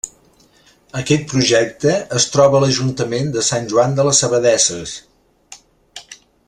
[1.01, 4.99] Aquest projecte es troba a l'Ajuntament de Sant Joan de les Abadesses.